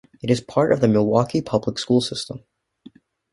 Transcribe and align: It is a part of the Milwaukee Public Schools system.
It 0.23 0.31
is 0.31 0.39
a 0.41 0.45
part 0.45 0.71
of 0.71 0.79
the 0.81 0.87
Milwaukee 0.87 1.43
Public 1.43 1.77
Schools 1.77 2.09
system. 2.09 2.43